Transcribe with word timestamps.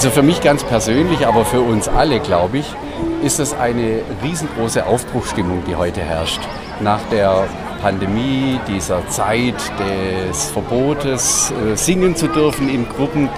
Also 0.00 0.08
für 0.08 0.22
mich 0.22 0.40
ganz 0.40 0.64
persönlich, 0.64 1.26
aber 1.26 1.44
für 1.44 1.60
uns 1.60 1.86
alle, 1.86 2.20
glaube 2.20 2.56
ich, 2.56 2.74
ist 3.22 3.38
es 3.38 3.52
eine 3.52 4.00
riesengroße 4.22 4.86
Aufbruchstimmung, 4.86 5.62
die 5.68 5.76
heute 5.76 6.00
herrscht. 6.00 6.40
Nach 6.80 7.02
der 7.10 7.46
Pandemie, 7.82 8.58
dieser 8.66 9.06
Zeit 9.10 9.56
des 9.78 10.52
Verbotes, 10.52 11.52
äh, 11.52 11.76
singen 11.76 12.16
zu 12.16 12.28
dürfen 12.28 12.70
in 12.70 12.88
Gruppen, 12.88 13.28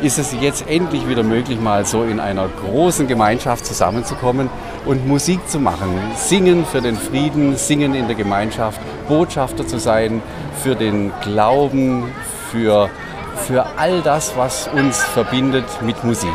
ist 0.00 0.20
es 0.20 0.32
jetzt 0.40 0.68
endlich 0.68 1.08
wieder 1.08 1.24
möglich, 1.24 1.60
mal 1.60 1.84
so 1.84 2.04
in 2.04 2.20
einer 2.20 2.46
großen 2.46 3.08
Gemeinschaft 3.08 3.66
zusammenzukommen 3.66 4.48
und 4.86 5.08
Musik 5.08 5.48
zu 5.48 5.58
machen. 5.58 5.88
Singen 6.14 6.64
für 6.64 6.80
den 6.80 6.94
Frieden, 6.94 7.56
singen 7.56 7.96
in 7.96 8.06
der 8.06 8.14
Gemeinschaft, 8.14 8.80
Botschafter 9.08 9.66
zu 9.66 9.80
sein 9.80 10.22
für 10.62 10.76
den 10.76 11.10
Glauben, 11.22 12.12
für, 12.52 12.90
für 13.36 13.64
all 13.76 14.02
das, 14.02 14.36
was 14.36 14.68
uns 14.68 15.02
verbindet 15.02 15.64
mit 15.82 16.02
Musik. 16.04 16.30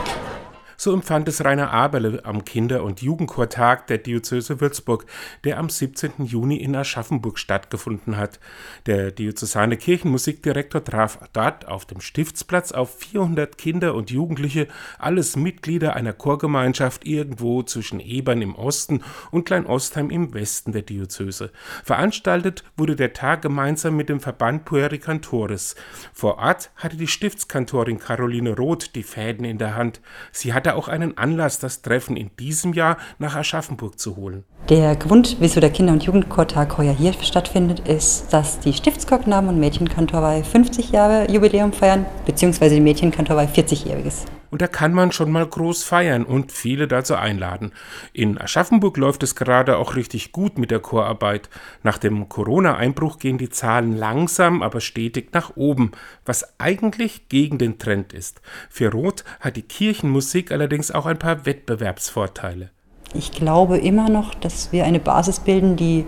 So 0.79 0.93
empfand 0.93 1.27
es 1.27 1.43
Rainer 1.43 1.71
Aberle 1.71 2.23
am 2.23 2.45
Kinder- 2.45 2.83
und 2.83 3.01
Jugendchortag 3.01 3.87
der 3.87 3.97
Diözese 3.97 4.61
Würzburg, 4.61 5.07
der 5.43 5.57
am 5.57 5.71
17. 5.71 6.23
Juni 6.23 6.57
in 6.57 6.75
Aschaffenburg 6.75 7.39
stattgefunden 7.39 8.15
hat. 8.15 8.39
Der 8.85 9.09
diözesane 9.09 9.77
Kirchenmusikdirektor 9.77 10.83
traf 10.83 11.17
dort 11.33 11.67
auf 11.67 11.85
dem 11.85 11.99
Stiftsplatz 11.99 12.73
auf 12.73 12.95
400 12.99 13.57
Kinder 13.57 13.95
und 13.95 14.11
Jugendliche, 14.11 14.67
alles 14.99 15.35
Mitglieder 15.35 15.95
einer 15.95 16.13
Chorgemeinschaft 16.13 17.07
irgendwo 17.07 17.63
zwischen 17.63 17.99
Ebern 17.99 18.43
im 18.43 18.53
Osten 18.53 19.01
und 19.31 19.45
Kleinostheim 19.45 20.11
im 20.11 20.35
Westen 20.35 20.73
der 20.73 20.83
Diözese. 20.83 21.51
Veranstaltet 21.83 22.63
wurde 22.77 22.95
der 22.95 23.13
Tag 23.13 23.41
gemeinsam 23.41 23.95
mit 23.95 24.09
dem 24.09 24.19
Verband 24.19 24.65
Pueri 24.65 24.99
Cantores. 24.99 25.75
Vor 26.13 26.37
Ort 26.37 26.69
hatte 26.75 26.97
die 26.97 27.07
Stiftskantorin 27.07 27.97
Caroline 27.97 28.55
Roth 28.55 28.93
die 28.93 29.01
Fäden 29.01 29.43
in 29.43 29.57
der 29.57 29.75
Hand. 29.75 30.01
Sie 30.31 30.53
hatte 30.53 30.66
auch 30.75 30.87
einen 30.87 31.17
Anlass, 31.17 31.59
das 31.59 31.81
Treffen 31.81 32.17
in 32.17 32.31
diesem 32.39 32.73
Jahr 32.73 32.97
nach 33.19 33.35
Aschaffenburg 33.35 33.99
zu 33.99 34.15
holen. 34.15 34.43
Der 34.69 34.95
Grund, 34.95 35.37
wieso 35.39 35.59
der 35.59 35.69
Kinder- 35.69 35.93
und 35.93 36.03
Jugendchortag 36.03 36.77
heuer 36.77 36.93
hier 36.93 37.13
stattfindet, 37.13 37.87
ist, 37.87 38.33
dass 38.33 38.59
die 38.59 38.73
Stiftschorknaben 38.73 39.49
und 39.49 39.59
Mädchenkantorei 39.59 40.43
50 40.43 40.91
Jahre 40.91 41.31
Jubiläum 41.31 41.71
feiern, 41.71 42.05
beziehungsweise 42.25 42.75
die 42.75 42.81
Mädchenkantorei 42.81 43.45
40-jähriges. 43.45 44.25
Und 44.49 44.61
da 44.61 44.67
kann 44.67 44.93
man 44.93 45.11
schon 45.11 45.31
mal 45.31 45.45
groß 45.45 45.83
feiern 45.83 46.23
und 46.23 46.51
viele 46.51 46.87
dazu 46.87 47.15
einladen. 47.15 47.71
In 48.13 48.39
Aschaffenburg 48.39 48.97
läuft 48.97 49.23
es 49.23 49.35
gerade 49.35 49.77
auch 49.77 49.95
richtig 49.95 50.31
gut 50.31 50.57
mit 50.57 50.71
der 50.71 50.79
Chorarbeit. 50.79 51.49
Nach 51.83 51.97
dem 51.97 52.29
Corona-Einbruch 52.29 53.19
gehen 53.19 53.37
die 53.37 53.49
Zahlen 53.49 53.95
langsam, 53.97 54.61
aber 54.63 54.81
stetig 54.81 55.33
nach 55.33 55.55
oben, 55.55 55.91
was 56.25 56.59
eigentlich 56.59 57.29
gegen 57.29 57.57
den 57.57 57.79
Trend 57.79 58.13
ist. 58.13 58.41
Für 58.69 58.91
Roth 58.91 59.23
hat 59.39 59.57
die 59.57 59.61
Kirchenmusik 59.61 60.51
allerdings 60.51 60.91
auch 60.91 61.05
ein 61.05 61.19
paar 61.19 61.45
Wettbewerbsvorteile. 61.45 62.69
Ich 63.13 63.31
glaube 63.31 63.77
immer 63.77 64.09
noch, 64.09 64.35
dass 64.35 64.71
wir 64.71 64.85
eine 64.85 64.99
Basis 64.99 65.39
bilden, 65.39 65.75
die, 65.75 66.05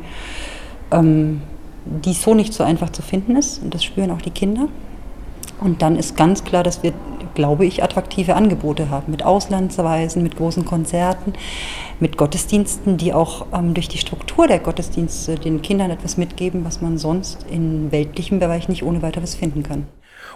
ähm, 0.91 1.41
die 1.85 2.13
so 2.13 2.33
nicht 2.33 2.53
so 2.53 2.63
einfach 2.63 2.89
zu 2.89 3.01
finden 3.01 3.35
ist. 3.35 3.63
Und 3.63 3.73
das 3.73 3.83
spüren 3.83 4.11
auch 4.11 4.21
die 4.21 4.31
Kinder. 4.31 4.67
Und 5.59 5.81
dann 5.81 5.95
ist 5.95 6.15
ganz 6.15 6.43
klar, 6.43 6.63
dass 6.63 6.83
wir 6.83 6.93
glaube 7.39 7.65
ich, 7.65 7.81
attraktive 7.81 8.35
Angebote 8.35 8.89
haben. 8.89 9.11
Mit 9.11 9.23
Auslandsreisen, 9.23 10.21
mit 10.21 10.35
großen 10.35 10.65
Konzerten, 10.65 11.31
mit 12.01 12.17
Gottesdiensten, 12.17 12.97
die 12.97 13.13
auch 13.13 13.45
ähm, 13.53 13.73
durch 13.73 13.87
die 13.87 13.97
Struktur 13.97 14.45
der 14.45 14.59
Gottesdienste 14.59 15.35
den 15.35 15.61
Kindern 15.61 15.89
etwas 15.89 16.17
mitgeben, 16.17 16.65
was 16.65 16.81
man 16.81 16.97
sonst 16.97 17.45
im 17.49 17.93
weltlichen 17.93 18.39
Bereich 18.39 18.67
nicht 18.67 18.83
ohne 18.83 19.01
weiteres 19.01 19.35
finden 19.35 19.63
kann. 19.63 19.87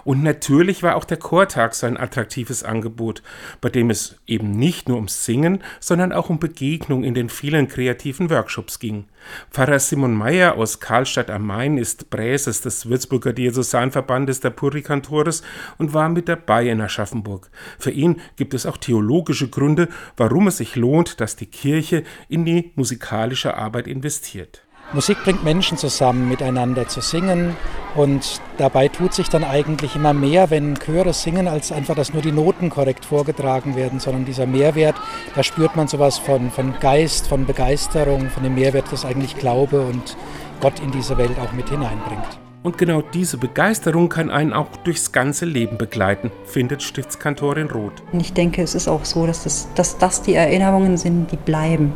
Und 0.04 0.22
natürlich 0.22 0.82
war 0.82 0.96
auch 0.96 1.04
der 1.04 1.16
Chortag 1.16 1.74
so 1.74 1.86
ein 1.86 1.96
attraktives 1.96 2.62
Angebot, 2.62 3.22
bei 3.60 3.70
dem 3.70 3.90
es 3.90 4.16
eben 4.26 4.50
nicht 4.50 4.88
nur 4.88 4.96
ums 4.96 5.24
Singen, 5.24 5.62
sondern 5.80 6.12
auch 6.12 6.28
um 6.28 6.38
Begegnung 6.38 7.04
in 7.04 7.14
den 7.14 7.30
vielen 7.30 7.68
kreativen 7.68 8.28
Workshops 8.30 8.78
ging. 8.78 9.06
Pfarrer 9.50 9.78
Simon 9.78 10.14
Meyer 10.14 10.56
aus 10.56 10.80
Karlstadt 10.80 11.30
am 11.30 11.46
Main 11.46 11.78
ist 11.78 12.10
Präses 12.10 12.60
des 12.60 12.88
Würzburger 12.88 13.32
Diözesanverbandes 13.32 14.40
der 14.40 14.50
Purikantores 14.50 15.42
und 15.78 15.94
war 15.94 16.10
mit 16.10 16.28
dabei 16.28 16.68
in 16.68 16.80
Aschaffenburg. 16.94 17.50
Für 17.78 17.90
ihn 17.90 18.20
gibt 18.36 18.54
es 18.54 18.66
auch 18.66 18.76
theologische 18.76 19.48
Gründe, 19.48 19.88
warum 20.16 20.46
es 20.46 20.58
sich 20.58 20.76
lohnt, 20.76 21.20
dass 21.20 21.36
die 21.36 21.46
Kirche 21.46 22.04
in 22.28 22.44
die 22.44 22.72
musikalische 22.76 23.56
Arbeit 23.56 23.88
investiert. 23.88 24.62
Musik 24.92 25.24
bringt 25.24 25.42
Menschen 25.42 25.78
zusammen, 25.78 26.28
miteinander 26.28 26.86
zu 26.86 27.00
singen. 27.00 27.56
Und 27.96 28.40
dabei 28.58 28.88
tut 28.88 29.14
sich 29.14 29.28
dann 29.28 29.42
eigentlich 29.42 29.96
immer 29.96 30.12
mehr, 30.12 30.50
wenn 30.50 30.78
Chöre 30.78 31.12
singen, 31.12 31.48
als 31.48 31.72
einfach, 31.72 31.94
dass 31.94 32.12
nur 32.12 32.22
die 32.22 32.32
Noten 32.32 32.70
korrekt 32.70 33.04
vorgetragen 33.04 33.76
werden, 33.76 33.98
sondern 33.98 34.24
dieser 34.24 34.46
Mehrwert, 34.46 34.96
da 35.34 35.42
spürt 35.42 35.74
man 35.74 35.88
sowas 35.88 36.18
von, 36.18 36.50
von 36.50 36.78
Geist, 36.80 37.26
von 37.26 37.46
Begeisterung, 37.46 38.30
von 38.30 38.42
dem 38.42 38.54
Mehrwert, 38.54 38.92
das 38.92 39.04
eigentlich 39.04 39.36
Glaube 39.36 39.80
und 39.80 40.16
Gott 40.60 40.80
in 40.80 40.90
diese 40.90 41.16
Welt 41.18 41.38
auch 41.40 41.52
mit 41.52 41.68
hineinbringt. 41.70 42.43
Und 42.64 42.78
genau 42.78 43.02
diese 43.02 43.36
Begeisterung 43.36 44.08
kann 44.08 44.30
einen 44.30 44.54
auch 44.54 44.74
durchs 44.84 45.12
ganze 45.12 45.44
Leben 45.44 45.76
begleiten, 45.76 46.32
findet 46.46 46.82
Stiftskantorin 46.82 47.68
Roth. 47.68 48.02
Ich 48.18 48.32
denke, 48.32 48.62
es 48.62 48.74
ist 48.74 48.88
auch 48.88 49.04
so, 49.04 49.26
dass 49.26 49.44
das, 49.44 49.68
dass 49.74 49.98
das 49.98 50.22
die 50.22 50.32
Erinnerungen 50.32 50.96
sind, 50.96 51.30
die 51.30 51.36
bleiben. 51.36 51.92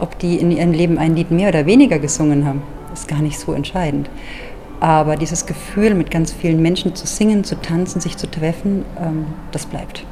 Ob 0.00 0.18
die 0.18 0.36
in 0.38 0.50
ihrem 0.50 0.72
Leben 0.72 0.96
ein 0.96 1.14
Lied 1.14 1.30
mehr 1.30 1.50
oder 1.50 1.66
weniger 1.66 1.98
gesungen 1.98 2.46
haben, 2.46 2.62
ist 2.94 3.06
gar 3.06 3.20
nicht 3.20 3.38
so 3.38 3.52
entscheidend. 3.52 4.08
Aber 4.80 5.16
dieses 5.16 5.44
Gefühl, 5.44 5.92
mit 5.94 6.10
ganz 6.10 6.32
vielen 6.32 6.62
Menschen 6.62 6.94
zu 6.94 7.06
singen, 7.06 7.44
zu 7.44 7.60
tanzen, 7.60 8.00
sich 8.00 8.16
zu 8.16 8.30
treffen, 8.30 8.86
ähm, 8.98 9.26
das 9.50 9.66
bleibt. 9.66 10.06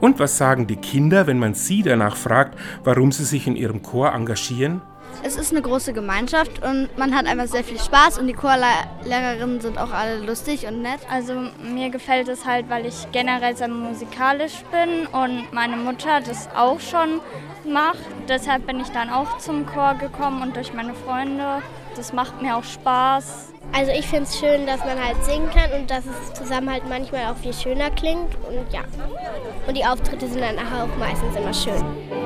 Und 0.00 0.18
was 0.18 0.38
sagen 0.38 0.66
die 0.66 0.76
Kinder, 0.76 1.26
wenn 1.26 1.38
man 1.38 1.52
sie 1.52 1.82
danach 1.82 2.16
fragt, 2.16 2.58
warum 2.84 3.12
sie 3.12 3.24
sich 3.24 3.46
in 3.46 3.54
ihrem 3.54 3.82
Chor 3.82 4.14
engagieren? 4.14 4.80
Es 5.22 5.36
ist 5.36 5.50
eine 5.50 5.62
große 5.62 5.92
Gemeinschaft 5.92 6.62
und 6.62 6.96
man 6.96 7.14
hat 7.14 7.26
einfach 7.26 7.46
sehr 7.48 7.64
viel 7.64 7.80
Spaß 7.80 8.18
und 8.18 8.28
die 8.28 8.32
Chorlehrerinnen 8.32 9.60
sind 9.60 9.78
auch 9.78 9.90
alle 9.90 10.18
lustig 10.18 10.66
und 10.66 10.82
nett. 10.82 11.00
Also 11.10 11.34
mir 11.60 11.90
gefällt 11.90 12.28
es 12.28 12.44
halt, 12.46 12.70
weil 12.70 12.86
ich 12.86 13.10
generell 13.12 13.56
sehr 13.56 13.68
musikalisch 13.68 14.62
bin 14.70 15.06
und 15.06 15.52
meine 15.52 15.76
Mutter 15.76 16.20
das 16.20 16.48
auch 16.54 16.78
schon 16.80 17.20
macht. 17.64 17.98
Deshalb 18.28 18.66
bin 18.66 18.78
ich 18.78 18.88
dann 18.88 19.10
auch 19.10 19.38
zum 19.38 19.66
Chor 19.66 19.94
gekommen 19.94 20.42
und 20.42 20.54
durch 20.54 20.72
meine 20.72 20.94
Freunde. 20.94 21.62
Das 21.96 22.12
macht 22.12 22.42
mir 22.42 22.56
auch 22.56 22.64
Spaß. 22.64 23.52
Also 23.72 23.90
ich 23.92 24.06
finde 24.06 24.24
es 24.24 24.38
schön, 24.38 24.66
dass 24.66 24.78
man 24.80 25.02
halt 25.02 25.24
singen 25.24 25.50
kann 25.50 25.72
und 25.72 25.90
dass 25.90 26.04
es 26.06 26.34
zusammen 26.34 26.70
halt 26.70 26.88
manchmal 26.88 27.26
auch 27.32 27.36
viel 27.36 27.52
schöner 27.52 27.90
klingt 27.90 28.34
und 28.48 28.72
ja. 28.72 28.82
Und 29.66 29.76
die 29.76 29.84
Auftritte 29.84 30.28
sind 30.28 30.40
dann 30.40 30.58
auch 30.58 30.96
meistens 30.98 31.34
immer 31.36 31.52
schön. 31.52 32.25